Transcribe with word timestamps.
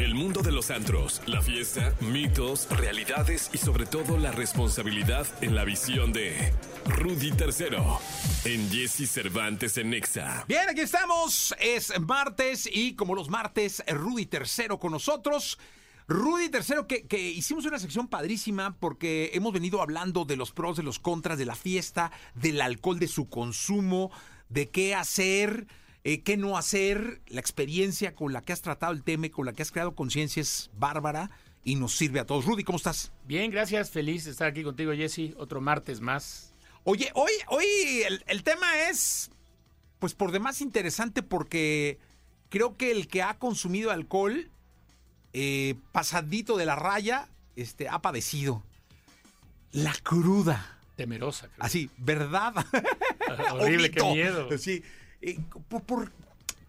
El 0.00 0.14
mundo 0.14 0.40
de 0.40 0.50
los 0.50 0.70
antros, 0.70 1.20
la 1.26 1.42
fiesta, 1.42 1.94
mitos, 2.00 2.66
realidades 2.70 3.50
y 3.52 3.58
sobre 3.58 3.84
todo 3.84 4.16
la 4.16 4.32
responsabilidad 4.32 5.26
en 5.42 5.54
la 5.54 5.62
visión 5.64 6.10
de 6.10 6.54
Rudy 6.86 7.32
Tercero 7.32 8.00
en 8.46 8.70
Jesse 8.70 9.06
Cervantes 9.10 9.76
en 9.76 9.90
Nexa. 9.90 10.46
Bien, 10.48 10.70
aquí 10.70 10.80
estamos. 10.80 11.54
Es 11.60 11.92
martes 12.00 12.66
y 12.72 12.94
como 12.94 13.14
los 13.14 13.28
martes, 13.28 13.84
Rudy 13.88 14.24
Tercero 14.24 14.78
con 14.78 14.92
nosotros. 14.92 15.58
Rudy 16.08 16.48
Tercero, 16.48 16.86
que, 16.86 17.06
que 17.06 17.20
hicimos 17.20 17.66
una 17.66 17.78
sección 17.78 18.08
padrísima 18.08 18.74
porque 18.80 19.32
hemos 19.34 19.52
venido 19.52 19.82
hablando 19.82 20.24
de 20.24 20.38
los 20.38 20.50
pros, 20.50 20.78
de 20.78 20.82
los 20.82 20.98
contras, 20.98 21.36
de 21.36 21.44
la 21.44 21.56
fiesta, 21.56 22.10
del 22.34 22.62
alcohol, 22.62 22.98
de 22.98 23.06
su 23.06 23.28
consumo, 23.28 24.10
de 24.48 24.70
qué 24.70 24.94
hacer, 24.94 25.66
eh, 26.04 26.22
qué 26.22 26.36
no 26.36 26.56
hacer. 26.56 27.20
La 27.26 27.40
experiencia 27.40 28.14
con 28.14 28.32
la 28.32 28.42
que 28.42 28.52
has 28.52 28.62
tratado 28.62 28.92
el 28.92 29.02
tema 29.02 29.26
y 29.26 29.30
con 29.30 29.46
la 29.46 29.52
que 29.52 29.62
has 29.62 29.72
creado 29.72 29.94
conciencia 29.94 30.40
es 30.40 30.70
bárbara 30.74 31.30
y 31.64 31.76
nos 31.76 31.96
sirve 31.96 32.20
a 32.20 32.26
todos. 32.26 32.44
Rudy, 32.44 32.64
¿cómo 32.64 32.76
estás? 32.76 33.12
Bien, 33.26 33.50
gracias. 33.50 33.90
Feliz 33.90 34.24
de 34.24 34.30
estar 34.30 34.48
aquí 34.48 34.62
contigo, 34.62 34.92
Jesse. 34.92 35.34
Otro 35.36 35.60
martes 35.60 36.00
más. 36.00 36.54
Oye, 36.84 37.10
hoy, 37.14 37.32
hoy 37.48 37.64
el, 38.06 38.24
el 38.26 38.42
tema 38.42 38.88
es, 38.88 39.30
pues 39.98 40.14
por 40.14 40.32
demás 40.32 40.60
interesante 40.60 41.22
porque 41.22 41.98
creo 42.48 42.76
que 42.76 42.90
el 42.90 43.06
que 43.08 43.22
ha 43.22 43.38
consumido 43.38 43.90
alcohol 43.90 44.50
eh, 45.32 45.76
pasadito 45.92 46.56
de 46.56 46.66
la 46.66 46.76
raya, 46.76 47.28
este, 47.56 47.88
ha 47.88 48.02
padecido. 48.02 48.64
La 49.72 49.94
cruda. 50.02 50.78
Temerosa. 50.96 51.48
creo. 51.48 51.64
Así, 51.64 51.90
¿verdad? 51.96 52.52
Horrible, 53.52 53.90
qué 53.90 54.02
miedo. 54.12 54.48
Sí. 54.58 54.82
Eh, 55.20 55.38
por- 55.68 55.82
por- 55.82 56.12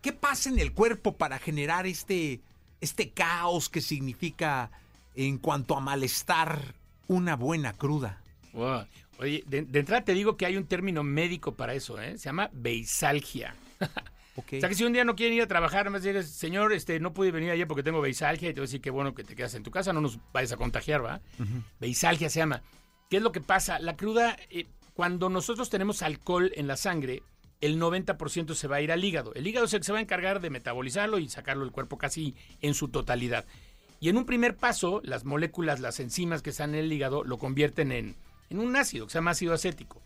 ¿Qué 0.01 0.13
pasa 0.13 0.49
en 0.49 0.59
el 0.59 0.73
cuerpo 0.73 1.15
para 1.15 1.37
generar 1.39 1.85
este, 1.85 2.41
este 2.79 3.11
caos 3.11 3.69
que 3.69 3.81
significa 3.81 4.71
en 5.15 5.37
cuanto 5.37 5.77
a 5.77 5.79
malestar 5.79 6.73
una 7.07 7.35
buena 7.35 7.73
cruda? 7.73 8.21
Wow. 8.53 8.85
Oye, 9.19 9.43
de, 9.45 9.61
de 9.61 9.79
entrada 9.79 10.03
te 10.03 10.13
digo 10.13 10.35
que 10.37 10.45
hay 10.47 10.57
un 10.57 10.65
término 10.65 11.03
médico 11.03 11.53
para 11.55 11.75
eso, 11.75 12.01
¿eh? 12.01 12.17
Se 12.17 12.25
llama 12.25 12.49
beisalgia. 12.53 13.55
O 14.33 14.43
sea 14.61 14.69
que 14.69 14.75
si 14.75 14.85
un 14.85 14.93
día 14.93 15.03
no 15.03 15.13
quieren 15.15 15.35
ir 15.35 15.43
a 15.43 15.47
trabajar, 15.47 15.81
además 15.81 16.03
dices, 16.03 16.29
señor, 16.29 16.71
este, 16.71 17.01
no 17.01 17.13
pude 17.13 17.31
venir 17.31 17.51
ayer 17.51 17.67
porque 17.67 17.83
tengo 17.83 17.99
beisalgia, 17.99 18.49
y 18.49 18.53
te 18.53 18.61
voy 18.61 18.63
a 18.65 18.67
decir 18.67 18.79
que 18.81 18.89
bueno 18.89 19.13
que 19.13 19.25
te 19.25 19.35
quedas 19.35 19.53
en 19.55 19.61
tu 19.63 19.71
casa, 19.71 19.91
no 19.91 19.99
nos 19.99 20.19
vayas 20.31 20.53
a 20.53 20.57
contagiar, 20.57 21.03
¿va? 21.05 21.19
Beisalgia 21.81 22.29
se 22.29 22.39
llama. 22.39 22.61
¿Qué 23.09 23.17
es 23.17 23.23
lo 23.23 23.33
que 23.33 23.41
pasa? 23.41 23.77
La 23.79 23.97
cruda, 23.97 24.37
eh, 24.49 24.67
cuando 24.93 25.29
nosotros 25.29 25.69
tenemos 25.69 26.01
alcohol 26.01 26.49
en 26.55 26.65
la 26.67 26.77
sangre, 26.77 27.21
el 27.61 27.79
90% 27.79 28.55
se 28.55 28.67
va 28.67 28.77
a 28.77 28.81
ir 28.81 28.91
al 28.91 29.03
hígado. 29.03 29.33
El 29.35 29.47
hígado 29.47 29.65
es 29.65 29.73
el 29.73 29.79
que 29.79 29.85
se 29.85 29.91
va 29.93 29.99
a 29.99 30.01
encargar 30.01 30.41
de 30.41 30.49
metabolizarlo 30.49 31.19
y 31.19 31.29
sacarlo 31.29 31.63
del 31.63 31.71
cuerpo 31.71 31.97
casi 31.97 32.35
en 32.61 32.73
su 32.73 32.89
totalidad. 32.89 33.45
Y 33.99 34.09
en 34.09 34.17
un 34.17 34.25
primer 34.25 34.55
paso, 34.55 34.99
las 35.03 35.25
moléculas, 35.25 35.79
las 35.79 35.99
enzimas 35.99 36.41
que 36.41 36.49
están 36.49 36.71
en 36.73 36.85
el 36.85 36.91
hígado, 36.91 37.23
lo 37.23 37.37
convierten 37.37 37.91
en, 37.91 38.15
en 38.49 38.59
un 38.59 38.75
ácido, 38.75 39.05
que 39.05 39.11
se 39.11 39.19
llama 39.19 39.31
ácido 39.31 39.53
acético. 39.53 40.01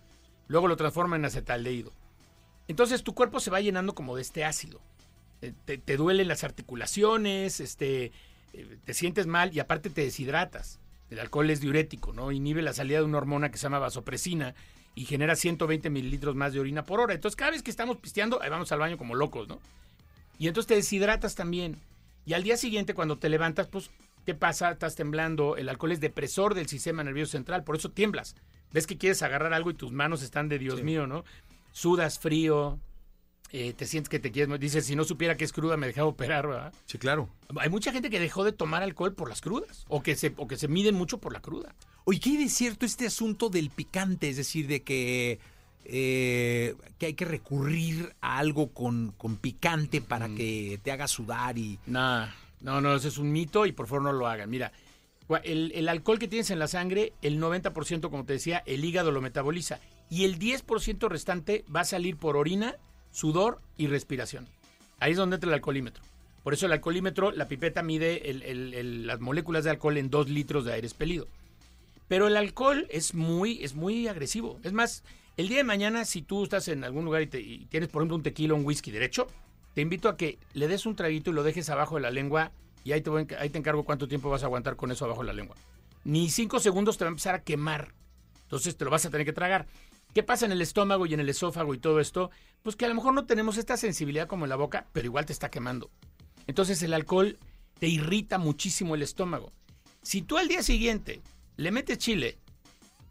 Luego 0.47 0.67
lo 0.67 0.75
transforman 0.75 1.21
en 1.21 1.25
acetaldehído. 1.25 1.93
Entonces 2.67 3.03
tu 3.03 3.15
cuerpo 3.15 3.39
se 3.39 3.51
va 3.51 3.61
llenando 3.61 3.95
como 3.95 4.15
de 4.15 4.21
este 4.21 4.43
ácido. 4.43 4.81
Eh, 5.41 5.53
Te, 5.63 5.77
te 5.77 5.95
duelen 5.97 6.27
las 6.27 6.43
articulaciones, 6.43 7.61
este, 7.61 8.11
eh, 8.53 8.77
te 8.83 8.93
sientes 8.93 9.27
mal 9.27 9.55
y 9.55 9.59
aparte 9.59 9.89
te 9.89 10.01
deshidratas. 10.01 10.79
El 11.09 11.19
alcohol 11.19 11.49
es 11.49 11.61
diurético, 11.61 12.11
¿no? 12.11 12.31
Inhibe 12.31 12.61
la 12.61 12.73
salida 12.73 12.99
de 12.99 13.05
una 13.05 13.19
hormona 13.19 13.49
que 13.49 13.57
se 13.57 13.63
llama 13.63 13.79
vasopresina 13.79 14.55
y 14.95 15.05
genera 15.05 15.35
120 15.35 15.89
mililitros 15.89 16.35
más 16.35 16.53
de 16.53 16.61
orina 16.61 16.83
por 16.83 17.01
hora. 17.01 17.13
Entonces 17.13 17.35
cada 17.35 17.51
vez 17.51 17.61
que 17.61 17.69
estamos 17.69 17.97
pisteando, 17.97 18.41
ahí 18.41 18.49
vamos 18.49 18.71
al 18.71 18.79
baño 18.79 18.97
como 18.97 19.13
locos, 19.13 19.47
¿no? 19.47 19.59
Y 20.39 20.47
entonces 20.47 20.67
te 20.67 20.75
deshidratas 20.75 21.35
también. 21.35 21.77
Y 22.25 22.33
al 22.33 22.43
día 22.43 22.57
siguiente, 22.57 22.93
cuando 22.93 23.17
te 23.17 23.29
levantas, 23.29 23.67
pues, 23.67 23.91
¿qué 24.25 24.33
pasa? 24.33 24.71
Estás 24.71 24.95
temblando. 24.95 25.57
El 25.57 25.69
alcohol 25.69 25.91
es 25.91 25.99
depresor 25.99 26.55
del 26.55 26.67
sistema 26.67 27.03
nervioso 27.03 27.33
central, 27.33 27.63
por 27.63 27.75
eso 27.75 27.91
tiemblas. 27.91 28.35
Ves 28.71 28.87
que 28.87 28.97
quieres 28.97 29.21
agarrar 29.21 29.53
algo 29.53 29.69
y 29.69 29.75
tus 29.75 29.91
manos 29.91 30.23
están 30.23 30.49
de 30.49 30.59
Dios 30.59 30.81
mío, 30.81 31.07
¿no? 31.07 31.23
Sudas 31.71 32.19
frío, 32.19 32.79
eh, 33.57 33.73
te 33.73 33.85
sientes 33.85 34.09
que 34.09 34.19
te 34.19 34.33
quieres. 34.33 34.59
Dices, 34.59 34.85
si 34.85 34.97
no 34.97 35.05
supiera 35.05 35.37
que 35.37 35.45
es 35.45 35.53
cruda, 35.53 35.77
me 35.77 35.87
dejaba 35.87 36.09
operar, 36.09 36.45
¿verdad? 36.45 36.73
Sí, 36.87 36.97
claro. 36.97 37.29
Hay 37.57 37.69
mucha 37.69 37.93
gente 37.93 38.09
que 38.09 38.19
dejó 38.19 38.43
de 38.43 38.51
tomar 38.51 38.83
alcohol 38.83 39.13
por 39.13 39.29
las 39.29 39.39
crudas, 39.39 39.85
o 39.87 40.03
que 40.03 40.17
se, 40.17 40.33
o 40.35 40.45
que 40.45 40.57
se 40.57 40.67
miden 40.67 40.95
mucho 40.95 41.19
por 41.19 41.31
la 41.31 41.39
cruda. 41.39 41.73
Oye, 42.03 42.19
¿qué 42.19 42.31
hay 42.31 42.37
de 42.37 42.49
cierto 42.49 42.85
este 42.85 43.07
asunto 43.07 43.47
del 43.47 43.69
picante? 43.69 44.27
Es 44.27 44.35
decir, 44.35 44.67
de 44.67 44.83
que, 44.83 45.39
eh, 45.85 46.75
que 46.97 47.05
hay 47.05 47.13
que 47.13 47.23
recurrir 47.23 48.13
a 48.19 48.39
algo 48.39 48.73
con, 48.73 49.13
con 49.13 49.37
picante 49.37 50.01
para 50.01 50.27
que 50.27 50.77
te 50.83 50.91
haga 50.91 51.07
sudar 51.07 51.57
y... 51.57 51.79
Nah, 51.85 52.27
no, 52.59 52.81
no, 52.81 52.93
eso 52.93 53.07
es 53.07 53.17
un 53.17 53.31
mito 53.31 53.65
y 53.65 53.71
por 53.71 53.87
favor 53.87 54.03
no 54.03 54.11
lo 54.11 54.27
hagan. 54.27 54.49
Mira, 54.49 54.73
el, 55.43 55.71
el 55.73 55.87
alcohol 55.87 56.19
que 56.19 56.27
tienes 56.27 56.49
en 56.49 56.59
la 56.59 56.67
sangre, 56.67 57.13
el 57.21 57.39
90%, 57.39 58.09
como 58.09 58.25
te 58.25 58.33
decía, 58.33 58.63
el 58.65 58.83
hígado 58.83 59.13
lo 59.13 59.21
metaboliza. 59.21 59.79
Y 60.09 60.25
el 60.25 60.39
10% 60.39 61.07
restante 61.07 61.63
va 61.73 61.79
a 61.79 61.85
salir 61.85 62.17
por 62.17 62.35
orina, 62.35 62.75
sudor 63.15 63.61
y 63.77 63.87
respiración. 63.87 64.45
Ahí 64.99 65.13
es 65.13 65.17
donde 65.17 65.35
entra 65.35 65.49
el 65.49 65.53
alcoholímetro. 65.53 66.03
Por 66.43 66.53
eso 66.53 66.65
el 66.65 66.73
alcoholímetro, 66.73 67.31
la 67.31 67.47
pipeta 67.47 67.81
mide 67.81 68.21
las 68.83 69.19
moléculas 69.19 69.63
de 69.63 69.71
alcohol 69.71 69.97
en 69.97 70.09
2 70.09 70.29
litros 70.29 70.65
de 70.65 70.73
aire 70.73 70.85
expelido. 70.85 71.27
Pero 72.07 72.27
el 72.27 72.37
alcohol 72.37 72.85
es 72.91 73.15
muy, 73.15 73.63
es 73.63 73.73
muy 73.73 74.07
agresivo. 74.07 74.59
Es 74.63 74.73
más, 74.73 75.03
el 75.37 75.47
día 75.47 75.57
de 75.57 75.63
mañana, 75.63 76.05
si 76.05 76.21
tú 76.21 76.43
estás 76.43 76.67
en 76.67 76.83
algún 76.83 77.05
lugar 77.05 77.23
y, 77.23 77.65
tienes, 77.65 77.89
por 77.89 78.01
ejemplo, 78.01 78.17
un 78.17 78.23
tequila 78.23 78.53
o 78.53 78.57
un 78.57 78.65
whisky 78.65 78.91
derecho, 78.91 79.27
te 79.73 79.81
invito 79.81 80.09
a 80.09 80.17
que 80.17 80.37
le 80.53 80.67
des 80.67 80.85
un 80.85 80.95
traguito 80.95 81.31
y 81.31 81.33
lo 81.33 81.43
dejes 81.43 81.69
abajo 81.69 81.95
de 81.95 82.01
la 82.01 82.11
lengua 82.11 82.51
y 82.83 82.91
ahí 82.91 83.01
te, 83.01 83.09
voy 83.09 83.27
ahí 83.39 83.49
te 83.49 83.57
encargo 83.57 83.83
cuánto 83.83 84.07
tiempo 84.07 84.29
vas 84.29 84.43
a 84.43 84.45
aguantar 84.45 84.75
con 84.75 84.91
eso 84.91 85.05
abajo 85.05 85.21
de 85.21 85.27
la 85.27 85.33
lengua. 85.33 85.55
Ni 86.03 86.29
cinco 86.29 86.59
segundos 86.59 86.97
te 86.97 87.05
va 87.05 87.09
a 87.09 87.13
empezar 87.13 87.35
a 87.35 87.43
quemar. 87.43 87.93
Entonces 88.43 88.77
te 88.77 88.85
lo 88.85 88.91
vas 88.91 89.05
a 89.05 89.09
tener 89.09 89.25
que 89.25 89.33
tragar. 89.33 89.65
¿Qué 90.15 90.23
pasa 90.23 90.45
en 90.45 90.53
el 90.53 90.61
estómago 90.61 91.05
y 91.05 91.13
en 91.13 91.19
el 91.19 91.27
esófago 91.27 91.73
y 91.73 91.77
todo 91.77 91.99
esto? 91.99 92.31
Pues 92.63 92.77
que 92.77 92.85
a 92.85 92.87
lo 92.87 92.95
mejor 92.95 93.13
no 93.13 93.25
tenemos 93.25 93.57
esta 93.57 93.75
sensibilidad 93.75 94.29
como 94.29 94.45
en 94.45 94.49
la 94.49 94.55
boca, 94.55 94.87
pero 94.93 95.07
igual 95.07 95.25
te 95.25 95.33
está 95.33 95.51
quemando. 95.51 95.91
Entonces 96.47 96.81
el 96.83 96.93
alcohol 96.93 97.37
te 97.79 97.89
irrita 97.89 98.37
muchísimo 98.37 98.95
el 98.95 99.01
estómago. 99.01 99.51
Si 100.03 100.21
tú 100.21 100.37
al 100.37 100.47
día 100.47 100.63
siguiente 100.63 101.21
le 101.57 101.69
metes 101.69 101.97
chile, 101.97 102.37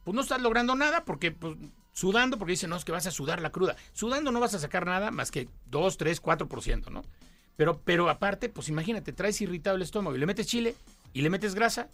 pues 0.02 0.14
no 0.14 0.22
estás 0.22 0.40
logrando 0.40 0.74
nada 0.76 1.04
porque 1.04 1.30
pues, 1.30 1.58
sudando, 1.92 2.38
porque 2.38 2.52
dicen, 2.52 2.70
no, 2.70 2.76
es 2.76 2.86
que 2.86 2.92
vas 2.92 3.06
a 3.06 3.10
sudar 3.10 3.42
la 3.42 3.52
cruda. 3.52 3.76
Sudando 3.92 4.32
no 4.32 4.40
vas 4.40 4.54
a 4.54 4.58
sacar 4.58 4.86
nada 4.86 5.10
más 5.10 5.30
que 5.30 5.46
2, 5.66 5.98
3, 5.98 6.22
4%, 6.22 6.90
¿no? 6.90 7.02
Pero, 7.56 7.82
pero 7.84 8.08
aparte, 8.08 8.48
pues 8.48 8.70
imagínate, 8.70 9.12
traes 9.12 9.42
irritado 9.42 9.76
el 9.76 9.82
estómago 9.82 10.16
y 10.16 10.20
le 10.20 10.26
metes 10.26 10.46
chile 10.46 10.74
y 11.12 11.20
le 11.20 11.28
metes 11.28 11.54
grasa, 11.54 11.90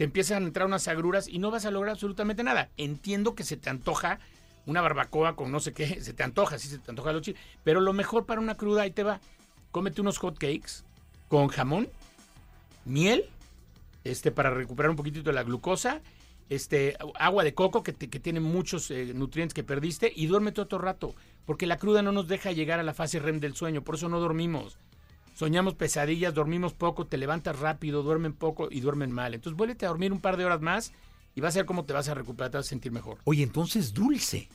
te 0.00 0.04
empiezan 0.04 0.42
a 0.44 0.46
entrar 0.46 0.66
unas 0.66 0.88
agruras 0.88 1.28
y 1.28 1.40
no 1.40 1.50
vas 1.50 1.66
a 1.66 1.70
lograr 1.70 1.92
absolutamente 1.92 2.42
nada. 2.42 2.70
Entiendo 2.78 3.34
que 3.34 3.44
se 3.44 3.58
te 3.58 3.68
antoja 3.68 4.18
una 4.64 4.80
barbacoa 4.80 5.36
con 5.36 5.52
no 5.52 5.60
sé 5.60 5.74
qué, 5.74 6.00
se 6.00 6.14
te 6.14 6.22
antoja, 6.22 6.58
sí 6.58 6.68
se 6.68 6.78
te 6.78 6.90
antoja 6.90 7.12
los 7.12 7.20
chiles, 7.20 7.38
pero 7.64 7.82
lo 7.82 7.92
mejor 7.92 8.24
para 8.24 8.40
una 8.40 8.56
cruda, 8.56 8.80
ahí 8.80 8.92
te 8.92 9.02
va, 9.02 9.20
cómete 9.70 10.00
unos 10.00 10.16
hot 10.16 10.38
cakes 10.38 10.84
con 11.28 11.48
jamón, 11.48 11.86
miel, 12.86 13.26
este, 14.02 14.30
para 14.30 14.48
recuperar 14.48 14.88
un 14.88 14.96
poquitito 14.96 15.28
de 15.28 15.34
la 15.34 15.42
glucosa, 15.42 16.00
este, 16.48 16.96
agua 17.18 17.44
de 17.44 17.52
coco 17.52 17.82
que, 17.82 17.92
te- 17.92 18.08
que 18.08 18.20
tiene 18.20 18.40
muchos 18.40 18.90
eh, 18.90 19.12
nutrientes 19.14 19.52
que 19.52 19.64
perdiste 19.64 20.10
y 20.16 20.28
duérmete 20.28 20.62
otro 20.62 20.78
rato, 20.78 21.14
porque 21.44 21.66
la 21.66 21.76
cruda 21.76 22.00
no 22.00 22.10
nos 22.10 22.26
deja 22.26 22.52
llegar 22.52 22.80
a 22.80 22.84
la 22.84 22.94
fase 22.94 23.18
REM 23.18 23.38
del 23.38 23.54
sueño, 23.54 23.82
por 23.82 23.96
eso 23.96 24.08
no 24.08 24.18
dormimos. 24.18 24.78
Soñamos 25.40 25.74
pesadillas, 25.74 26.34
dormimos 26.34 26.74
poco, 26.74 27.06
te 27.06 27.16
levantas 27.16 27.58
rápido, 27.58 28.02
duermen 28.02 28.34
poco 28.34 28.68
y 28.70 28.80
duermen 28.80 29.10
mal. 29.10 29.32
Entonces 29.32 29.56
vuélvete 29.56 29.86
a 29.86 29.88
dormir 29.88 30.12
un 30.12 30.20
par 30.20 30.36
de 30.36 30.44
horas 30.44 30.60
más 30.60 30.92
y 31.34 31.40
vas 31.40 31.56
a 31.56 31.60
ver 31.60 31.64
cómo 31.64 31.86
te 31.86 31.94
vas 31.94 32.10
a 32.10 32.14
recuperar, 32.14 32.50
te 32.50 32.58
vas 32.58 32.66
a 32.66 32.68
sentir 32.68 32.92
mejor. 32.92 33.16
Oye, 33.24 33.42
entonces 33.42 33.94
dulce. 33.94 34.50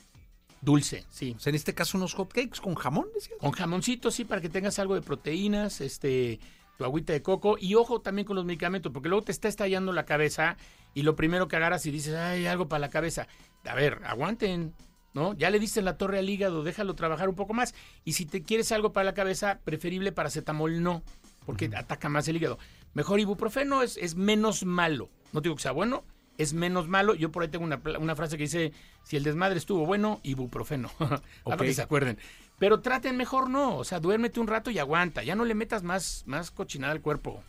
Dulce, 0.60 1.04
sí. 1.10 1.34
O 1.36 1.40
sea, 1.40 1.50
en 1.50 1.56
este 1.56 1.74
caso 1.74 1.98
unos 1.98 2.14
hotcakes 2.14 2.60
con 2.62 2.76
jamón, 2.76 3.08
decías. 3.12 3.36
Con 3.40 3.50
jamoncito, 3.50 4.12
sí, 4.12 4.24
para 4.24 4.40
que 4.40 4.48
tengas 4.48 4.78
algo 4.78 4.94
de 4.94 5.02
proteínas, 5.02 5.80
este, 5.80 6.38
tu 6.78 6.84
agüita 6.84 7.12
de 7.12 7.20
coco 7.20 7.56
y 7.58 7.74
ojo 7.74 8.00
también 8.00 8.24
con 8.24 8.36
los 8.36 8.44
medicamentos, 8.44 8.92
porque 8.92 9.08
luego 9.08 9.24
te 9.24 9.32
está 9.32 9.48
estallando 9.48 9.92
la 9.92 10.04
cabeza 10.04 10.56
y 10.94 11.02
lo 11.02 11.16
primero 11.16 11.48
que 11.48 11.56
agarras 11.56 11.84
y 11.86 11.90
dices, 11.90 12.14
ay, 12.14 12.46
algo 12.46 12.68
para 12.68 12.78
la 12.78 12.90
cabeza. 12.90 13.26
A 13.64 13.74
ver, 13.74 14.02
aguanten, 14.04 14.72
¿no? 15.16 15.32
Ya 15.32 15.48
le 15.48 15.58
diste 15.58 15.78
en 15.80 15.86
la 15.86 15.96
torre 15.96 16.18
al 16.18 16.28
hígado, 16.28 16.62
déjalo 16.62 16.94
trabajar 16.94 17.30
un 17.30 17.34
poco 17.34 17.54
más. 17.54 17.74
Y 18.04 18.12
si 18.12 18.26
te 18.26 18.42
quieres 18.42 18.70
algo 18.70 18.92
para 18.92 19.04
la 19.04 19.14
cabeza, 19.14 19.60
preferible 19.64 20.12
paracetamol 20.12 20.82
no, 20.82 21.02
porque 21.46 21.70
ataca 21.74 22.10
más 22.10 22.28
el 22.28 22.36
hígado. 22.36 22.58
Mejor 22.92 23.18
ibuprofeno 23.18 23.82
es, 23.82 23.96
es 23.96 24.14
menos 24.14 24.66
malo. 24.66 25.08
No 25.32 25.40
digo 25.40 25.56
que 25.56 25.62
sea 25.62 25.72
bueno, 25.72 26.04
es 26.36 26.52
menos 26.52 26.86
malo. 26.86 27.14
Yo 27.14 27.32
por 27.32 27.42
ahí 27.42 27.48
tengo 27.48 27.64
una, 27.64 28.14
frase 28.14 28.36
que 28.36 28.42
dice, 28.42 28.72
si 29.04 29.16
el 29.16 29.22
desmadre 29.22 29.56
estuvo 29.56 29.86
bueno, 29.86 30.20
ibuprofeno. 30.22 30.90
Para 30.98 31.22
Ok. 31.44 31.62
que 31.62 31.72
se 31.72 31.82
acuerden. 31.82 32.18
Pero 32.58 32.80
traten 32.80 33.16
mejor 33.16 33.48
no, 33.48 33.78
o 33.78 33.84
sea, 33.84 34.00
duérmete 34.00 34.38
un 34.38 34.48
rato 34.48 34.70
y 34.70 34.78
aguanta. 34.78 35.22
Ya 35.22 35.34
no 35.34 35.46
le 35.46 35.54
metas 35.54 35.82
más, 35.82 36.24
más 36.26 36.50
cochinada 36.50 36.92
al 36.92 37.00
cuerpo. 37.00 37.42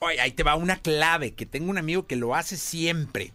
Oye, 0.00 0.20
ahí 0.20 0.32
te 0.32 0.42
va 0.42 0.56
una 0.56 0.76
clave 0.76 1.34
que 1.34 1.46
tengo 1.46 1.70
un 1.70 1.78
amigo 1.78 2.08
que 2.08 2.16
lo 2.16 2.34
hace 2.34 2.56
siempre. 2.56 3.32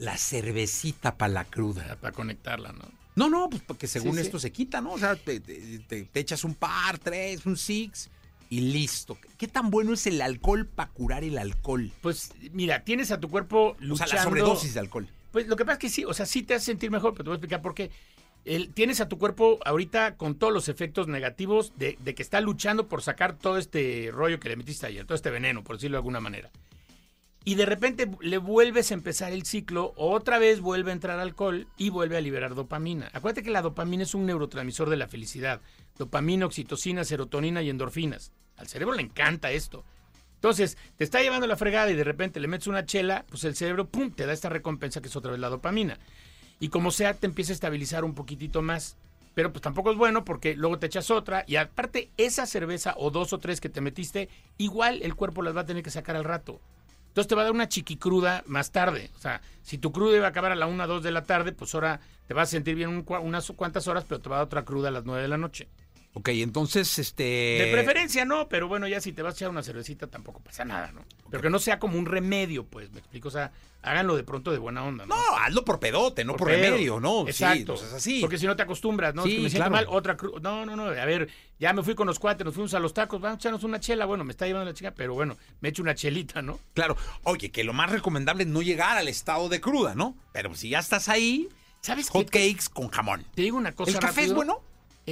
La 0.00 0.16
cervecita 0.16 1.16
para 1.16 1.32
la 1.32 1.44
cruda. 1.44 1.96
Para 2.00 2.12
conectarla, 2.12 2.72
¿no? 2.72 2.84
No, 3.16 3.28
no, 3.28 3.50
pues 3.50 3.62
porque 3.66 3.86
según 3.86 4.12
Sí, 4.14 4.20
sí. 4.20 4.26
esto 4.26 4.38
se 4.38 4.50
quita, 4.50 4.80
¿no? 4.80 4.92
O 4.92 4.98
sea, 4.98 5.14
te, 5.16 5.40
te- 5.40 5.78
te- 5.80 6.04
te 6.04 6.20
echas 6.20 6.42
un 6.44 6.54
par, 6.54 6.98
tres, 6.98 7.44
un 7.44 7.56
six 7.56 8.08
y 8.48 8.60
listo. 8.60 9.18
¿Qué 9.36 9.46
tan 9.46 9.70
bueno 9.70 9.92
es 9.92 10.06
el 10.06 10.22
alcohol 10.22 10.66
para 10.66 10.90
curar 10.90 11.22
el 11.22 11.36
alcohol? 11.38 11.92
Pues 12.00 12.32
mira, 12.52 12.82
tienes 12.82 13.10
a 13.10 13.20
tu 13.20 13.28
cuerpo 13.28 13.72
O 13.72 13.76
luchando. 13.80 14.10
sea, 14.10 14.18
la 14.20 14.24
sobredosis 14.24 14.74
de 14.74 14.80
alcohol. 14.80 15.06
Pues 15.32 15.46
lo 15.48 15.56
que 15.56 15.64
pasa 15.64 15.74
es 15.74 15.78
que 15.80 15.90
sí, 15.90 16.04
o 16.04 16.14
sea, 16.14 16.24
sí 16.26 16.42
te 16.42 16.54
hace 16.54 16.66
sentir 16.66 16.90
mejor, 16.90 17.12
pero 17.12 17.24
te 17.24 17.28
voy 17.28 17.34
a 17.34 17.36
explicar 17.36 17.60
por 17.62 17.74
qué. 17.74 17.90
El- 18.46 18.72
tienes 18.72 19.00
a 19.02 19.08
tu 19.08 19.18
cuerpo 19.18 19.58
ahorita 19.66 20.16
con 20.16 20.34
todos 20.36 20.52
los 20.52 20.68
efectos 20.70 21.06
negativos 21.08 21.72
de, 21.76 21.98
de 22.00 22.14
que 22.14 22.22
está 22.22 22.40
luchando 22.40 22.88
por 22.88 23.02
sacar 23.02 23.36
todo 23.36 23.58
este 23.58 24.08
rollo 24.12 24.40
que 24.40 24.48
le 24.48 24.56
metiste 24.56 24.86
ayer, 24.86 25.04
todo 25.04 25.14
este 25.16 25.28
veneno, 25.30 25.62
por 25.62 25.76
decirlo 25.76 25.96
de 25.96 25.98
alguna 25.98 26.20
manera. 26.20 26.50
Y 27.44 27.54
de 27.54 27.64
repente 27.64 28.10
le 28.20 28.38
vuelves 28.38 28.90
a 28.90 28.94
empezar 28.94 29.32
el 29.32 29.46
ciclo, 29.46 29.94
otra 29.96 30.38
vez 30.38 30.60
vuelve 30.60 30.90
a 30.90 30.94
entrar 30.94 31.18
alcohol 31.18 31.68
y 31.78 31.88
vuelve 31.88 32.18
a 32.18 32.20
liberar 32.20 32.54
dopamina. 32.54 33.08
Acuérdate 33.14 33.42
que 33.42 33.50
la 33.50 33.62
dopamina 33.62 34.02
es 34.02 34.14
un 34.14 34.26
neurotransmisor 34.26 34.90
de 34.90 34.96
la 34.96 35.08
felicidad. 35.08 35.62
Dopamina, 35.96 36.44
oxitocina, 36.44 37.02
serotonina 37.02 37.62
y 37.62 37.70
endorfinas. 37.70 38.32
Al 38.58 38.68
cerebro 38.68 38.94
le 38.94 39.02
encanta 39.02 39.50
esto. 39.50 39.84
Entonces, 40.34 40.76
te 40.96 41.04
está 41.04 41.22
llevando 41.22 41.46
la 41.46 41.56
fregada 41.56 41.90
y 41.90 41.96
de 41.96 42.04
repente 42.04 42.40
le 42.40 42.48
metes 42.48 42.66
una 42.66 42.84
chela, 42.84 43.24
pues 43.28 43.44
el 43.44 43.56
cerebro, 43.56 43.88
pum, 43.88 44.10
te 44.10 44.26
da 44.26 44.32
esta 44.32 44.48
recompensa 44.48 45.00
que 45.00 45.08
es 45.08 45.16
otra 45.16 45.30
vez 45.30 45.40
la 45.40 45.48
dopamina. 45.48 45.98
Y 46.60 46.68
como 46.68 46.90
sea, 46.90 47.14
te 47.14 47.26
empieza 47.26 47.52
a 47.52 47.54
estabilizar 47.54 48.04
un 48.04 48.14
poquitito 48.14 48.60
más. 48.60 48.96
Pero 49.34 49.52
pues 49.52 49.62
tampoco 49.62 49.92
es 49.92 49.96
bueno 49.96 50.24
porque 50.24 50.56
luego 50.56 50.78
te 50.78 50.86
echas 50.86 51.10
otra 51.10 51.44
y 51.46 51.56
aparte 51.56 52.10
esa 52.16 52.46
cerveza 52.46 52.94
o 52.98 53.10
dos 53.10 53.32
o 53.32 53.38
tres 53.38 53.60
que 53.60 53.68
te 53.68 53.80
metiste, 53.80 54.28
igual 54.58 55.00
el 55.02 55.14
cuerpo 55.14 55.42
las 55.42 55.56
va 55.56 55.62
a 55.62 55.66
tener 55.66 55.82
que 55.82 55.90
sacar 55.90 56.16
al 56.16 56.24
rato. 56.24 56.60
Entonces 57.10 57.26
te 57.26 57.34
va 57.34 57.42
a 57.42 57.44
dar 57.44 57.52
una 57.52 57.68
chiquicruda 57.68 58.44
más 58.46 58.70
tarde. 58.70 59.10
O 59.16 59.18
sea, 59.18 59.40
si 59.62 59.78
tu 59.78 59.90
cruda 59.90 60.16
iba 60.16 60.26
a 60.26 60.30
acabar 60.30 60.52
a 60.52 60.54
la 60.54 60.68
1 60.68 60.86
2 60.86 61.02
de 61.02 61.10
la 61.10 61.24
tarde, 61.24 61.50
pues 61.52 61.74
ahora 61.74 62.00
te 62.28 62.34
vas 62.34 62.48
a 62.48 62.52
sentir 62.52 62.76
bien 62.76 62.88
un 62.88 63.04
unas 63.22 63.50
cuantas 63.56 63.88
horas, 63.88 64.04
pero 64.08 64.20
te 64.20 64.28
va 64.28 64.36
a 64.36 64.38
dar 64.38 64.46
otra 64.46 64.64
cruda 64.64 64.88
a 64.88 64.92
las 64.92 65.04
9 65.04 65.22
de 65.22 65.28
la 65.28 65.36
noche. 65.36 65.68
Ok, 66.12 66.28
entonces, 66.30 66.98
este... 66.98 67.22
De 67.22 67.68
preferencia 67.72 68.24
no, 68.24 68.48
pero 68.48 68.66
bueno, 68.66 68.88
ya 68.88 69.00
si 69.00 69.12
te 69.12 69.22
vas 69.22 69.34
a 69.34 69.36
echar 69.36 69.50
una 69.50 69.62
cervecita 69.62 70.08
tampoco 70.08 70.40
pasa 70.40 70.64
nada, 70.64 70.90
¿no? 70.90 71.04
Pero 71.30 71.40
que 71.40 71.50
no 71.50 71.60
sea 71.60 71.78
como 71.78 71.96
un 71.98 72.06
remedio, 72.06 72.64
pues, 72.66 72.90
me 72.90 72.98
explico. 72.98 73.28
O 73.28 73.30
sea, 73.30 73.52
háganlo 73.82 74.16
de 74.16 74.24
pronto 74.24 74.50
de 74.50 74.58
buena 74.58 74.82
onda, 74.82 75.06
¿no? 75.06 75.14
No, 75.14 75.36
hazlo 75.38 75.64
por 75.64 75.78
pedote, 75.78 76.24
no 76.24 76.34
por, 76.34 76.48
remedio, 76.48 76.98
¿no? 76.98 77.22
Sí, 77.26 77.30
Exacto. 77.30 77.74
pues 77.74 77.86
es 77.86 77.92
así. 77.94 78.20
Porque 78.20 78.38
si 78.38 78.46
no 78.46 78.56
te 78.56 78.62
acostumbras, 78.64 79.14
¿no? 79.14 79.22
Es 79.22 79.30
Sí, 79.30 79.36
que 79.36 79.42
me 79.42 79.50
siento 79.50 79.68
claro. 79.70 79.86
mal, 79.86 79.96
otra 79.96 80.16
cru- 80.16 80.40
No, 80.40 80.66
no, 80.66 80.74
no. 80.74 80.86
A 80.86 81.04
ver, 81.04 81.28
ya 81.60 81.72
me 81.72 81.84
fui 81.84 81.94
con 81.94 82.08
los 82.08 82.18
cuates, 82.18 82.44
nos 82.44 82.54
fuimos 82.54 82.74
a 82.74 82.80
los 82.80 82.92
tacos, 82.92 83.20
vamos 83.20 83.36
a 83.36 83.38
echarnos 83.38 83.62
una 83.62 83.78
chela. 83.78 84.04
Bueno, 84.04 84.24
me 84.24 84.32
está 84.32 84.46
llevando 84.48 84.68
la 84.68 84.74
chica, 84.74 84.90
pero 84.92 85.14
bueno, 85.14 85.36
me 85.60 85.68
echo 85.68 85.80
una 85.80 85.94
chelita, 85.94 86.42
¿no? 86.42 86.58
Claro. 86.74 86.96
Oye, 87.22 87.52
que 87.52 87.62
lo 87.62 87.72
más 87.72 87.88
recomendable 87.88 88.42
es 88.42 88.48
no 88.48 88.62
llegar 88.62 88.98
al 88.98 89.06
estado 89.06 89.48
de 89.48 89.60
cruda, 89.60 89.94
¿no? 89.94 90.16
Pero 90.32 90.52
si 90.56 90.70
ya 90.70 90.80
estás 90.80 91.08
ahí, 91.08 91.48
¿Sabes 91.82 92.06
qué? 92.10 92.18
hot 92.18 92.30
cakes 92.30 92.64
con 92.72 92.88
jamón. 92.88 93.24
Te 93.36 93.42
digo 93.42 93.56
una 93.56 93.70
cosa 93.76 93.92
¿El 93.92 93.98
café 94.00 94.24
es 94.24 94.34
bueno? 94.34 94.60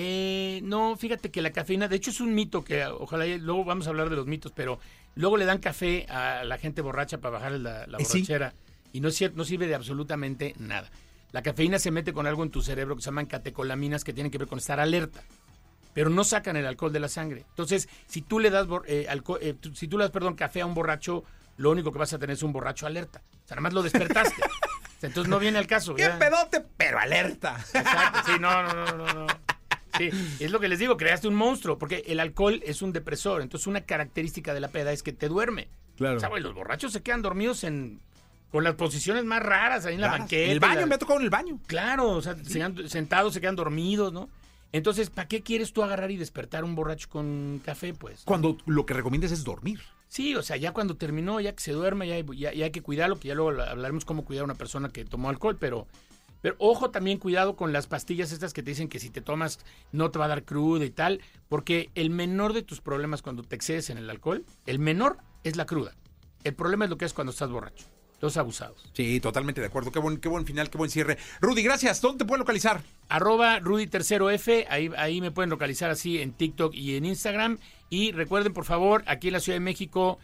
Eh, 0.00 0.60
no, 0.62 0.96
fíjate 0.96 1.32
que 1.32 1.42
la 1.42 1.50
cafeína, 1.50 1.88
de 1.88 1.96
hecho 1.96 2.10
es 2.10 2.20
un 2.20 2.32
mito 2.32 2.62
que 2.62 2.84
ojalá 2.86 3.26
luego 3.26 3.64
vamos 3.64 3.88
a 3.88 3.90
hablar 3.90 4.08
de 4.10 4.14
los 4.14 4.28
mitos, 4.28 4.52
pero 4.54 4.78
luego 5.16 5.36
le 5.36 5.44
dan 5.44 5.58
café 5.58 6.06
a 6.08 6.44
la 6.44 6.56
gente 6.56 6.82
borracha 6.82 7.18
para 7.18 7.32
bajar 7.32 7.52
la, 7.52 7.84
la 7.88 7.98
Eh, 7.98 8.04
sí. 8.04 8.12
borrachera 8.20 8.54
y 8.92 9.00
no, 9.00 9.08
no 9.34 9.44
sirve 9.44 9.66
de 9.66 9.74
absolutamente 9.74 10.54
nada. 10.58 10.88
La 11.32 11.42
cafeína 11.42 11.80
se 11.80 11.90
mete 11.90 12.12
con 12.12 12.28
algo 12.28 12.44
en 12.44 12.50
tu 12.50 12.62
cerebro 12.62 12.94
que 12.94 13.02
se 13.02 13.06
llaman 13.06 13.26
catecolaminas 13.26 14.04
que 14.04 14.12
tienen 14.12 14.30
que 14.30 14.38
ver 14.38 14.46
con 14.46 14.58
estar 14.60 14.78
alerta, 14.78 15.20
pero 15.94 16.10
no 16.10 16.22
sacan 16.22 16.54
el 16.56 16.64
alcohol 16.66 16.92
de 16.92 17.00
la 17.00 17.08
sangre. 17.08 17.44
Entonces, 17.48 17.88
si 18.06 18.22
tú 18.22 18.38
le 18.38 18.50
das 18.50 18.68
eh, 18.86 19.06
alco- 19.10 19.38
eh, 19.40 19.56
si 19.74 19.88
tú 19.88 19.98
le 19.98 20.04
das, 20.04 20.12
perdón, 20.12 20.36
café 20.36 20.60
a 20.60 20.66
un 20.66 20.74
borracho, 20.74 21.24
lo 21.56 21.72
único 21.72 21.92
que 21.92 21.98
vas 21.98 22.12
a 22.12 22.18
tener 22.20 22.34
es 22.34 22.42
un 22.44 22.52
borracho 22.52 22.86
alerta. 22.86 23.20
O 23.44 23.48
sea, 23.48 23.56
nada 23.56 23.62
más 23.62 23.72
lo 23.72 23.82
despertaste. 23.82 24.42
Entonces 25.02 25.28
no 25.28 25.40
viene 25.40 25.58
al 25.58 25.66
caso. 25.66 25.96
Ya. 25.96 26.18
pedote, 26.20 26.64
pero 26.76 26.98
alerta. 27.00 27.56
Exacto, 27.74 28.20
sí, 28.26 28.32
no, 28.40 28.62
no, 28.62 28.74
no, 28.74 28.96
no, 28.96 29.14
no. 29.14 29.26
Sí, 29.98 30.10
es 30.40 30.50
lo 30.50 30.60
que 30.60 30.68
les 30.68 30.78
digo, 30.78 30.96
creaste 30.96 31.28
un 31.28 31.34
monstruo, 31.34 31.78
porque 31.78 32.04
el 32.06 32.20
alcohol 32.20 32.60
es 32.64 32.80
un 32.82 32.92
depresor, 32.92 33.42
entonces 33.42 33.66
una 33.66 33.82
característica 33.82 34.54
de 34.54 34.60
la 34.60 34.68
peda 34.68 34.92
es 34.92 35.02
que 35.02 35.12
te 35.12 35.28
duerme. 35.28 35.68
Claro. 35.96 36.16
O 36.16 36.20
sea, 36.20 36.28
güey, 36.28 36.42
los 36.42 36.54
borrachos 36.54 36.92
se 36.92 37.02
quedan 37.02 37.22
dormidos 37.22 37.64
en 37.64 38.00
con 38.50 38.64
las 38.64 38.76
posiciones 38.76 39.24
más 39.26 39.42
raras 39.42 39.84
ahí 39.84 39.94
en 39.96 40.00
la 40.00 40.06
Claro. 40.08 40.22
banqueta. 40.22 40.44
En 40.44 40.50
el 40.52 40.60
baño, 40.60 40.80
la- 40.80 40.86
me 40.86 40.94
ha 40.94 40.98
tocado 40.98 41.18
en 41.18 41.24
el 41.24 41.30
baño. 41.30 41.58
Claro, 41.66 42.08
o 42.12 42.22
sea, 42.22 42.34
se 42.34 42.54
quedan 42.54 42.88
sentados, 42.88 43.34
se 43.34 43.42
quedan 43.42 43.56
dormidos, 43.56 44.10
¿no? 44.12 44.30
Entonces, 44.72 45.10
¿para 45.10 45.28
qué 45.28 45.42
quieres 45.42 45.72
tú 45.74 45.82
agarrar 45.82 46.10
y 46.10 46.16
despertar 46.16 46.64
un 46.64 46.74
borracho 46.74 47.08
con 47.10 47.60
café, 47.64 47.92
pues? 47.92 48.22
Cuando 48.24 48.56
lo 48.66 48.86
que 48.86 48.94
recomiendas 48.94 49.32
es 49.32 49.44
dormir. 49.44 49.80
Sí, 50.08 50.34
o 50.34 50.42
sea, 50.42 50.56
ya 50.56 50.72
cuando 50.72 50.96
terminó, 50.96 51.40
ya 51.40 51.52
que 51.54 51.60
se 51.62 51.72
duerme, 51.72 52.06
ya, 52.08 52.20
ya, 52.34 52.52
ya 52.54 52.64
hay 52.64 52.70
que 52.70 52.80
cuidarlo, 52.80 53.18
que 53.20 53.28
ya 53.28 53.34
luego 53.34 53.60
hablaremos 53.62 54.06
cómo 54.06 54.24
cuidar 54.24 54.42
a 54.42 54.44
una 54.46 54.54
persona 54.54 54.88
que 54.88 55.04
tomó 55.04 55.28
alcohol, 55.28 55.56
pero, 55.60 55.86
pero 56.40 56.56
ojo 56.58 56.90
también 56.90 57.18
cuidado 57.18 57.56
con 57.56 57.72
las 57.72 57.86
pastillas 57.86 58.32
estas 58.32 58.52
que 58.52 58.62
te 58.62 58.70
dicen 58.70 58.88
que 58.88 58.98
si 58.98 59.10
te 59.10 59.20
tomas 59.20 59.58
no 59.92 60.10
te 60.10 60.18
va 60.18 60.26
a 60.26 60.28
dar 60.28 60.44
cruda 60.44 60.84
y 60.84 60.90
tal, 60.90 61.20
porque 61.48 61.90
el 61.94 62.10
menor 62.10 62.52
de 62.52 62.62
tus 62.62 62.80
problemas 62.80 63.22
cuando 63.22 63.42
te 63.42 63.56
excedes 63.56 63.90
en 63.90 63.98
el 63.98 64.10
alcohol, 64.10 64.44
el 64.66 64.78
menor 64.78 65.18
es 65.44 65.56
la 65.56 65.66
cruda. 65.66 65.94
El 66.44 66.54
problema 66.54 66.84
es 66.84 66.90
lo 66.90 66.98
que 66.98 67.04
es 67.04 67.12
cuando 67.12 67.32
estás 67.32 67.50
borracho. 67.50 67.86
Los 68.20 68.36
abusados. 68.36 68.90
Sí, 68.94 69.20
totalmente 69.20 69.60
de 69.60 69.68
acuerdo. 69.68 69.92
Qué 69.92 70.00
buen, 70.00 70.16
qué 70.16 70.28
buen 70.28 70.44
final, 70.44 70.70
qué 70.70 70.78
buen 70.78 70.90
cierre. 70.90 71.18
Rudy, 71.40 71.62
gracias. 71.62 72.00
¿Dónde 72.00 72.18
te 72.18 72.24
pueden 72.24 72.40
localizar? 72.40 72.82
Arroba 73.08 73.60
Rudy 73.60 73.86
Tercero 73.86 74.28
F, 74.30 74.66
ahí, 74.68 74.90
ahí 74.96 75.20
me 75.20 75.30
pueden 75.30 75.50
localizar 75.50 75.90
así 75.90 76.20
en 76.20 76.32
TikTok 76.32 76.74
y 76.74 76.96
en 76.96 77.04
Instagram. 77.04 77.58
Y 77.90 78.10
recuerden, 78.10 78.52
por 78.52 78.64
favor, 78.64 79.04
aquí 79.06 79.28
en 79.28 79.34
la 79.34 79.40
Ciudad 79.40 79.56
de 79.56 79.60
México 79.60 80.18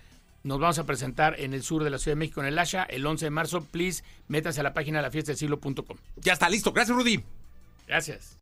nos 0.44 0.60
vamos 0.60 0.78
a 0.78 0.84
presentar 0.84 1.40
en 1.40 1.54
el 1.54 1.62
sur 1.62 1.82
de 1.82 1.90
la 1.90 1.98
Ciudad 1.98 2.14
de 2.14 2.20
México, 2.20 2.40
en 2.40 2.46
el 2.46 2.58
Asha, 2.58 2.84
el 2.84 3.04
11 3.04 3.26
de 3.26 3.30
marzo. 3.30 3.64
Please, 3.64 4.04
métanse 4.28 4.60
a 4.60 4.62
la 4.62 4.74
página 4.74 4.98
de 4.98 5.02
la 5.02 5.10
fiesta 5.10 5.32
del 5.32 5.38
siglo.com. 5.38 5.96
Ya 6.16 6.34
está 6.34 6.48
listo. 6.48 6.72
Gracias, 6.72 6.96
Rudy. 6.96 7.24
Gracias. 7.88 8.38